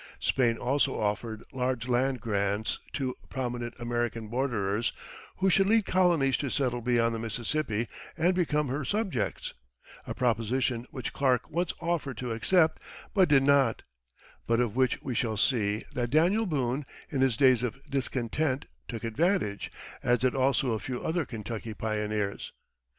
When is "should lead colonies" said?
5.47-6.35